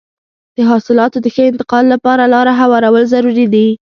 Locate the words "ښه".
1.35-1.43